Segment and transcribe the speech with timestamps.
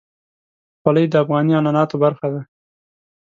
[0.81, 2.41] خولۍ د افغاني عنعناتو برخه ده.